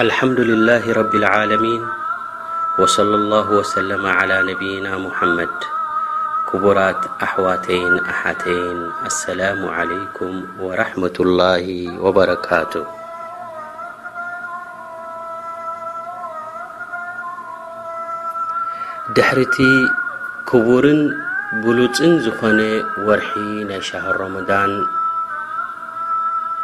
[0.00, 1.82] الحمدلله رب العلمن
[2.78, 5.46] وصلى الله وسلم على محم
[6.52, 8.00] كبرت حوتي
[8.38, 8.56] تي
[9.10, 11.66] السلام عليكم ورحمة الله
[12.02, 12.86] وبركه
[19.16, 19.56] دحرت
[20.52, 20.84] كبر
[21.64, 22.00] بلፅ
[22.58, 22.60] ن
[23.06, 23.28] ورح
[23.90, 24.70] شهر رمضان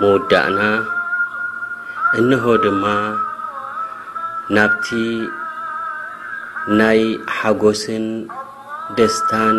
[0.00, 0.86] موأن
[2.14, 2.84] እنه ድማ
[4.56, 4.86] ናብቲ
[6.78, 7.00] ናይ
[7.36, 8.06] حጎسን
[8.96, 9.56] ደسታን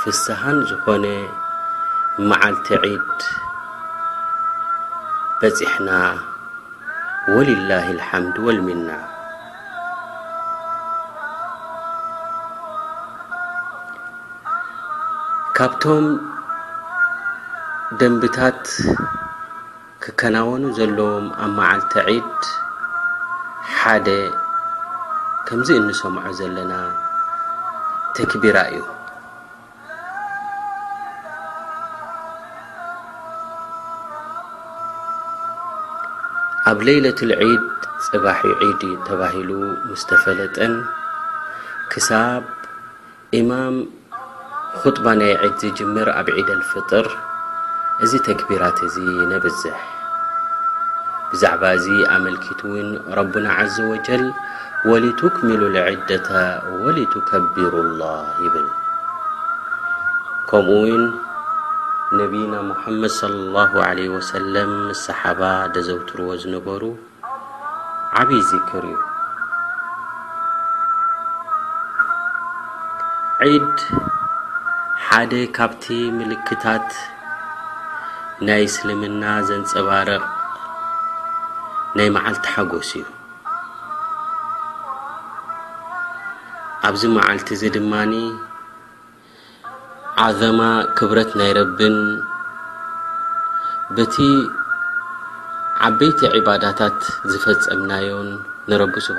[0.00, 0.22] فس
[0.68, 1.04] ዝኮن
[2.28, 2.56] مዓل
[2.94, 3.20] ዒድ
[5.40, 5.90] በፅحና
[7.36, 8.88] ولله الحم ولمና
[15.56, 15.82] ካቶ
[18.00, 18.62] ንبታት
[20.04, 22.42] ክከናወኑ ዘለዎም ኣብ መዓልቲ ዒድ
[23.76, 24.06] ሓደ
[25.46, 26.72] ከምዚ እንሰምዑ ዘለና
[28.16, 28.80] ተክቢራ እዩ
[36.72, 37.64] ኣብ ሌለት ዒድ
[38.08, 39.50] ፅባሕ ዒድ ተባሂሉ
[40.02, 40.74] ስተፈለጠን
[41.92, 42.42] ክሳብ
[43.40, 43.76] እማም
[44.82, 47.06] خጥባ ናይ ዒድ ዝጅምር ኣብ ዒደ ፍጥር
[48.08, 48.80] ዚ تكبرت
[49.30, 49.80] نبزح
[51.32, 52.62] بዛع ملكت
[53.18, 54.32] ربن عز وجل
[54.86, 58.24] ولتكمل العدة ولتكبر الله
[60.50, 61.10] كم
[62.12, 62.34] نب
[62.70, 66.82] محمድ صلى الله عليه وسلم صح وترዎ نر
[68.16, 68.84] عب زكر
[75.12, 75.60] عድ ካ
[75.90, 76.92] ملكታت
[78.48, 80.22] ናይ ስልምና ዘፀባረق
[81.96, 83.02] ናይ መዓልቲ ሓስ እዩ
[86.88, 87.92] ኣብዚ መዓልቲ እዚ ድማ
[90.40, 90.60] ዘማ
[91.10, 91.78] ብረት ናይ ረብ
[94.14, 94.24] ቲ
[95.90, 96.20] ዓበይቲ
[96.64, 96.98] ዳታት
[97.32, 98.40] ዝፈፀምናዮ ን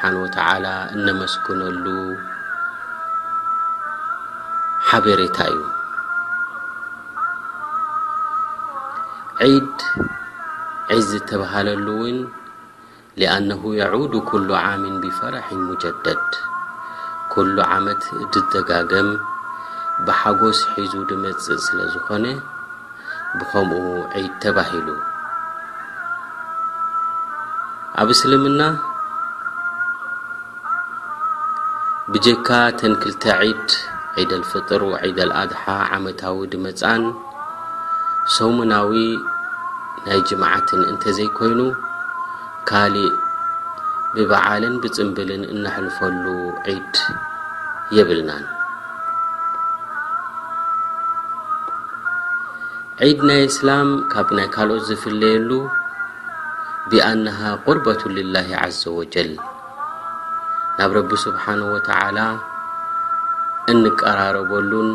[0.00, 0.64] ሓ
[0.96, 1.86] እነመስكነሉ
[5.06, 5.58] በሬታ እዩ
[9.42, 9.46] ع
[10.90, 12.18] عد تبهلل ون
[13.16, 16.18] لأنه يعود كل عمن بفرح مجدد
[17.34, 18.02] كل عمت
[19.08, 19.18] م
[20.06, 22.24] بحس حز مፅእ ዝኾن
[23.38, 23.70] بم
[24.14, 24.88] عد تبهل
[28.06, 28.78] ብ اسلم
[32.10, 32.48] بجك
[32.90, 33.70] ن ل عድ
[34.32, 36.10] علفطر وعدلأድح عمو
[36.54, 37.23] م
[38.56, 38.92] ሙናዊ
[40.04, 40.68] ናይ ጅمعት
[41.10, 41.60] እዘይኮይኑ
[42.68, 42.94] ካእ
[44.14, 46.24] ብበዓልን ፅንብልን እናحلፈሉ
[46.64, 46.92] ድ
[47.96, 48.30] يብልና
[53.08, 53.70] ድ ናይ سላ
[54.14, 55.50] ካ ይ ኦት ዝፍለየሉ
[57.24, 59.30] نه قርبة لله عዘ وجل
[60.78, 62.18] ናብ ረቢ ስبሓنه وعل
[63.70, 64.88] እንቀረበሉን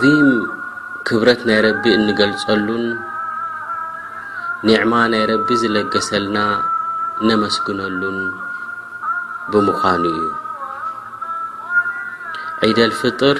[0.00, 0.56] ظ
[1.08, 2.82] ክብረት ናይ ረቢ እንገልፀሉን
[4.68, 6.38] ኒዕማ ናይ ረቢ ዝለገሰልና
[7.28, 8.18] ነመስግነሉን
[9.50, 9.68] ብምኑ
[10.10, 10.20] እዩ
[12.70, 13.38] ዒደ ፍጥር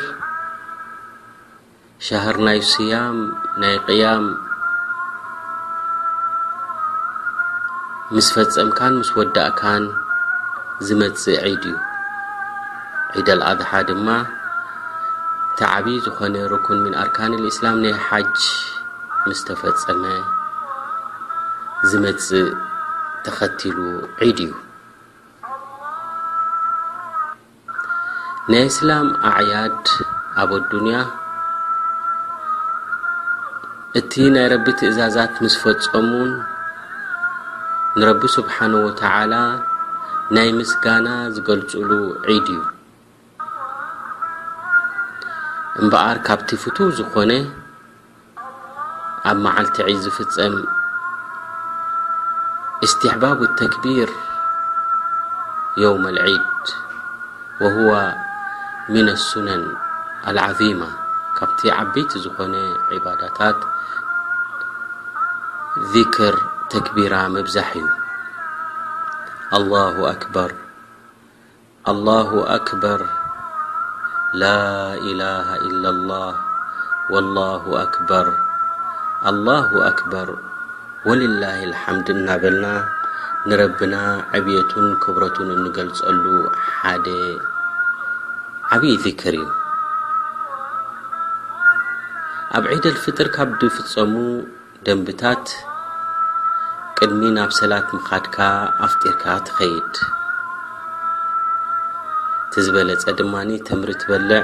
[2.09, 3.19] ሻር ናይ ስያም
[3.63, 4.25] ናይ ያም
[8.17, 9.85] ምስፈፀምካን ስ ወዳእካን
[10.89, 11.79] ዝመፅእ ድ
[13.21, 13.71] እዩ ደ ኣሓ
[14.07, 14.21] ማ
[15.63, 16.11] ዝ
[16.53, 16.67] ርካ
[17.57, 19.33] ስላ ናይ ሓ
[19.63, 20.05] ፈፀመ
[21.91, 22.47] ዝመፅእ
[23.25, 23.77] ተከሉ
[24.39, 24.53] ድ እዩ
[28.53, 29.85] ናይ እስላም ኣعያድ
[30.41, 30.97] ኣ ኣዱያ
[34.01, 36.11] እቲ ናይ ረቢ ትእዛዛት ስፈፀሙ
[37.99, 38.57] ንረቢ ስብሓ
[40.37, 41.91] ናይ ምስጋና ዝገልፅሉ
[42.27, 42.47] ድ እዩ
[45.89, 46.81] بر كبت فت
[47.17, 47.47] ن
[49.27, 50.65] اب معلت عيد فم
[52.85, 54.11] استحباب التكبير
[55.77, 56.41] يوم العيد
[57.61, 58.15] وهو
[58.89, 59.77] من السنن
[60.27, 60.87] العظيمة
[61.43, 63.67] بت عبيت ن عبادتت
[65.79, 66.41] ذكر
[66.71, 67.85] تكبيرة مبزح ي
[69.55, 73.07] الله أكبرالله اكبر
[74.39, 76.35] ላإላሃ ኢ لላه
[77.15, 78.27] لላه ኣكበር
[79.29, 80.29] ኣلላه ኣበር
[81.09, 82.67] ወልላه اልሓምድ እናበልና
[83.49, 83.95] ንረብና
[84.39, 86.25] ዕብيቱን ክብረቱን እንገልፀሉ
[86.77, 87.07] ሓደ
[88.75, 89.47] ዓብዪ ذክር ዩ
[92.57, 94.13] ኣብ ዒደልፍጥር ካብዲፍፀሙ
[94.87, 95.45] ደንብታት
[96.99, 98.39] ቅድሚ ናብ ሰላት ምካድካ
[98.87, 99.93] ኣፍጢርካ ትኸይድ
[102.53, 104.39] እቲ ዝበለፀ ድማኒ ተምሪ ትበልዕ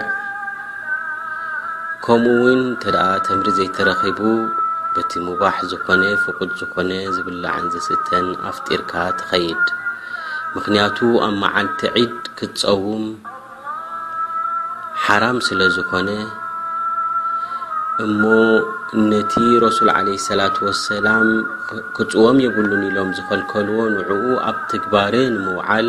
[2.05, 4.21] ከምኡ ውን ተ ደኣ ተምሪ ዘይተረኺቡ
[4.95, 9.65] በቲ ሙባሕ ዝኾነ ፍቅድ ዝኾነ ዝብላዕን ዘስእተን ኣፍጢርካ ትኸይድ
[10.57, 13.05] ምክንያቱ ኣብ መዓልቲ ዒድ ክትፀውም
[15.07, 16.11] ሓራም ስለ ዝኮነ
[18.07, 18.23] እሞ
[19.11, 19.35] ነቲ
[19.69, 21.29] ረሱል ዓለ ሰላት ወሰላም
[21.97, 24.13] ክፅዎም የብሉን ኢሎም ዝኸልከልዎ ንዕኡ
[24.51, 25.89] ኣብ ትግባር ንምውዓል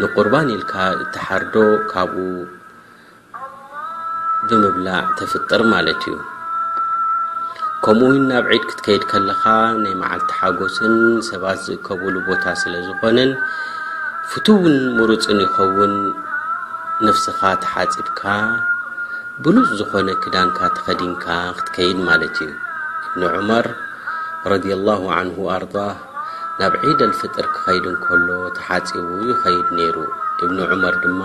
[0.00, 0.72] ንቁርባን ኢልካ
[1.02, 1.54] እቲሓርዶ
[1.90, 2.14] ካብኡ
[4.48, 6.16] ብምብላእ ተፍጥር ማለት እዩ
[7.84, 9.44] ከምኡውን ናብዒድ ክትከይድ ከለካ
[9.82, 10.94] ናይ መዓልቲ ሓጎስን
[11.28, 13.32] ሰባት ዝእከብሉ ቦታ ስለ ዝኮነን
[14.32, 15.94] ፍትውን ሙሩፅን ይኸውን
[17.06, 18.22] ነፍስካ ተሓፅብካ
[19.46, 21.26] ብሉፅ ዝኾነ ክዳንካ ተኸዲንካ
[21.60, 22.50] ክትከይድ ማለት እዩ
[23.22, 23.66] ንዑመር
[24.50, 24.58] ረ
[24.88, 25.62] ላ ን ኣር
[26.58, 29.96] ናብ ዒደል ፍጥር ክከይድ ከሎ ተሓፂቡ ይኸይድ ነይሩ
[30.44, 31.22] እብኒ ዑመር ድማ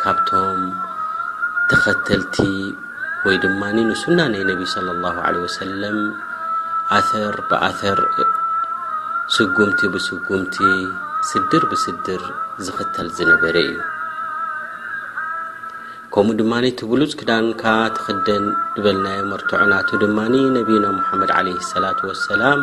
[0.00, 0.58] ካብቶም
[1.68, 2.36] ተኸተልቲ
[3.26, 4.76] ወይ ድማ ንሱና ናይ ነቢ ص
[5.14, 5.98] ه ع ሰለም
[6.96, 8.00] ኣር ብኣር
[9.36, 10.56] ስጉምቲ ብስጉምቲ
[11.30, 12.22] ስድር ብስድር
[12.66, 13.74] ዝክተል ዝነበረ እዩ
[16.14, 17.62] ከምኡ ድማ ትብሉፅ ክዳንካ
[17.96, 18.44] ትክደን
[18.76, 20.18] ዝበልናዮ ኣርትዑናቱ ድማ
[20.58, 22.60] ነቢና ሓመድ عለ ሰላة وሰላም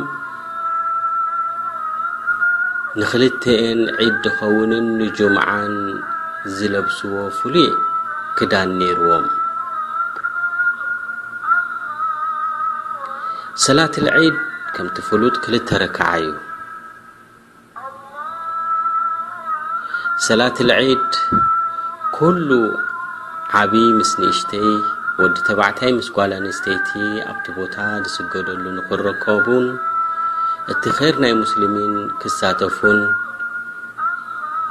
[3.01, 3.79] ንክተን
[4.23, 4.71] ድ ኸውን
[5.17, 5.33] جም
[6.55, 7.67] ዝለብስዎ ፍሉይ
[8.37, 8.71] ክዳን
[9.07, 9.25] ዎም
[13.65, 14.07] ሰላትድ
[15.07, 15.59] ፍሉ ክ
[15.97, 16.25] ከእዩ
[20.27, 20.71] ሰላትድ
[23.59, 24.69] ዓብይ ስ እሽተይ
[25.21, 26.89] ወዲ ተዕታ ስ ጓል ኣስተይቲ
[27.29, 29.59] ኣቲ ቦታ ዝስገደሉ ክከቡ
[30.71, 31.75] እቲ ር ናይ سلሚ
[32.37, 32.77] ሳተፉ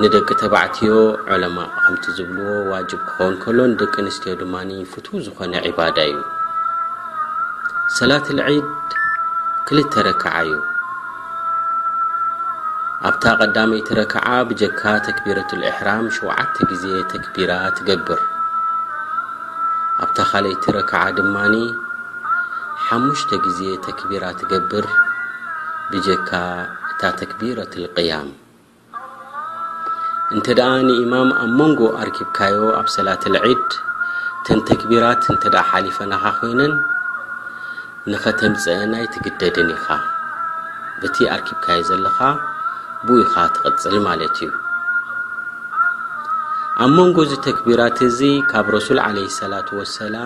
[0.00, 0.94] ንደቂ ተባዕትዮ
[1.56, 1.70] ማء
[2.16, 2.32] ዝብ
[2.88, 4.54] ج ክኸን ሎ ደቂ ስትዮ ድማ
[4.92, 4.94] ف
[5.26, 5.54] ዝኾነ
[5.86, 6.18] عዳ እዩ
[7.96, 9.80] ሰة ድ 2
[10.42, 10.50] እዩ
[13.08, 13.24] ኣብታ
[14.12, 15.88] قይ ብጀካ ተكቢة حራ
[16.18, 18.20] 7 ዜ ተكቢራ ትገብር
[20.02, 20.68] ኣብታ ካይቲ
[21.18, 21.36] ድማ
[22.86, 22.86] ሓ
[23.58, 23.60] ዜ
[23.98, 24.86] كቢራ ገብር
[25.90, 26.30] ብጀካ
[26.90, 28.28] እታ ተክቢረة لقያም
[30.34, 30.46] እንተ
[30.86, 33.68] ንእማም ኣብ መንጎ ኣርኪብካዮ ኣብ ሰላት ዒድ
[34.68, 35.36] ተክቢራት እ
[35.70, 36.74] ሓሊፈናኻ ኮይነን
[38.10, 39.86] ንኸ ተምፅአን ኣይትግደድን ኢኻ
[41.14, 42.18] ቲ ኣርኪብካዮ ዘለካ
[43.06, 44.52] ብይካ ትقፅል ማለት እዩ
[46.84, 48.20] ኣብ መንጎ ዚ ተክቢራት እዚ
[48.52, 49.02] ካብ ሱ ለ
[49.52, 50.24] ላة ላ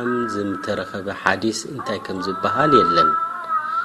[0.53, 1.43] ምተረኸበ ሓዲ
[1.75, 3.01] እንታይ ዝሃል ለ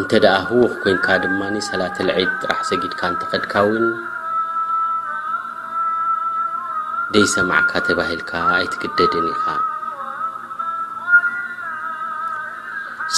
[0.00, 0.12] እንተ
[0.48, 3.84] ህዉ ኮይንካ ድማ ሰላት لዒድ ጥራሕ ሰጊድካ እንትኸድካ ውን
[7.14, 9.44] ደይሰማዕካ ተባሂልካ ኣይትግደድን ኢኻ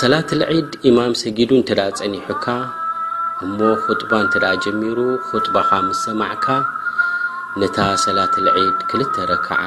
[0.01, 1.71] ሰላት ልዒድ ኢማም ሰጊዱ እንተ
[2.03, 2.47] ፀኒሑካ
[3.45, 4.35] እሞ خጥባ እተ
[4.67, 4.99] ጀሚሩ
[5.31, 6.47] خጡባኻ ምስሰማዕካ
[7.61, 7.79] ነታ
[8.09, 9.61] ሰላት ልዒድ ክልተ ረክዓ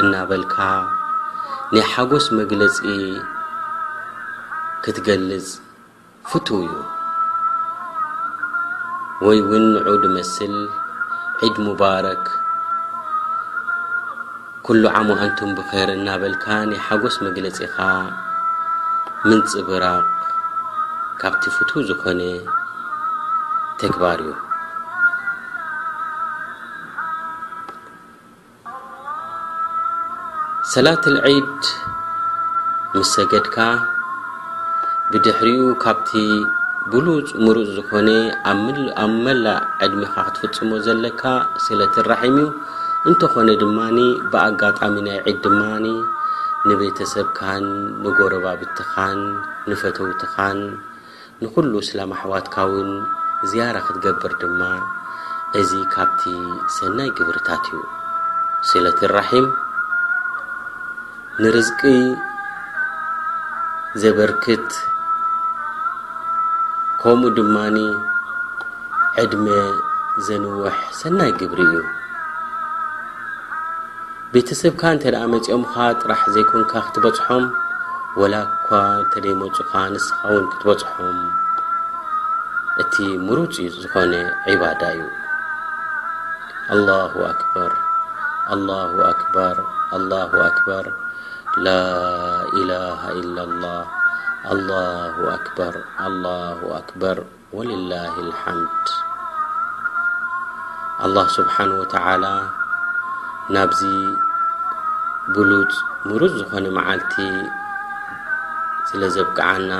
[0.00, 0.56] انبلك
[1.74, 2.62] ن حس مجل
[4.82, 5.30] كتل
[6.30, 10.54] فت وي ون نعو مسل
[11.42, 12.24] عد مبارك
[14.66, 17.76] ኩሉ ዓሙኣንቱን ክር እናበልካ ናይ ሓጎስ መግለፂኻ
[19.28, 19.84] ምንፅብራ
[21.20, 22.20] ካብቲ ፍቱ ዝኾነ
[23.80, 24.32] ተግባር እዩ
[30.74, 31.62] ሰላት ልዒድ
[32.96, 33.56] ም ሰገድካ
[35.10, 36.08] ብድሕሪኡ ካብቲ
[36.94, 38.08] ብሉፅ ሙሩፅ ዝኾነ
[39.02, 41.22] ኣብ መላእ ዕድሚካ ክትፍፅሞ ዘለካ
[41.66, 42.48] ስለ ትራሒምእዩ
[43.10, 43.78] እንተኾነ ድማ
[44.32, 45.62] ብኣጋጣሚ ናይ ዒድ ድማ
[46.68, 47.64] ንቤተሰብካን
[48.02, 49.18] ንጎረባ ብትኻን
[49.70, 50.58] ንፈተውትካን
[51.40, 52.88] ንኩሉ ስለማሕዋትካ ውን
[53.50, 54.60] ዝያራ ክትገብር ድማ
[55.62, 56.22] እዚ ካብቲ
[56.76, 57.76] ሰናይ ግብርታት እዩ
[58.68, 59.46] ስለት ራሒም
[61.40, 61.80] ንርዝቂ
[64.04, 64.68] ዘበርክት
[67.02, 67.56] ከምኡ ድማ
[69.24, 69.46] ዕድመ
[70.28, 71.84] ዘነወሕ ሰናይ ግብሪ እዩ
[74.34, 77.44] ቤተሰብካ እንተ ደ መፂኦምካ ጥራሕ ዘይኮንካ ክትበፅሖም
[78.20, 78.34] ወላ
[78.68, 81.18] ኳ እንተደይ መፁካ ንስኻ እውን ክትበፅሖም
[82.82, 82.94] እቲ
[83.26, 84.14] ሙሩጭ ዝኾነ
[84.54, 85.02] ዒባዳ እዩ
[86.74, 86.88] ኣላ
[87.28, 87.72] ኣበር
[88.56, 88.68] ኣላ
[89.10, 89.58] ኣበር
[89.98, 90.00] ኣ
[90.48, 90.86] ኣበር
[91.68, 91.76] ላ
[92.62, 93.36] ኢላሃ ኢላ
[94.56, 94.70] ኣላ
[95.36, 95.74] ኣክበር
[96.06, 96.24] ኣላ
[96.80, 97.18] ኣክበር
[97.56, 97.92] ወልላ
[98.26, 98.88] ልሓምድ
[101.04, 102.26] ኣላ ስብሓነ ወተላ
[103.54, 103.80] ናብዚ
[105.32, 105.72] ብሉፅ
[106.08, 107.14] ሙሩፅ ዝኾነ መዓልቲ
[108.88, 109.70] ስለ ዘብቅዓና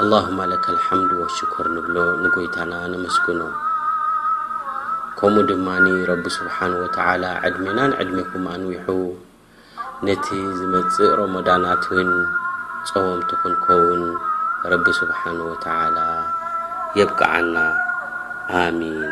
[0.00, 0.38] ኣهማ
[0.86, 3.40] ሓምድ ሽር ንብሎ ንጎይታና ንመስግኖ
[5.20, 5.68] ከምኡ ድማ
[6.10, 6.56] ረቢ ስብሓ
[7.48, 8.88] ዕድሜና ዕድሜኩ ኣንዊሑ
[10.08, 10.26] ነቲ
[10.58, 12.10] ዝመፅእ ሮሞዳናት ውን
[12.92, 14.04] ፀወምቲ ክንከውን
[14.74, 15.78] ረቢ ስብሓه ተ
[17.00, 17.56] የብቅዓና
[18.62, 19.10] ኣሚን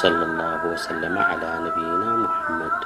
[0.00, 1.20] ሰ ነና
[2.40, 2.80] ሓመድ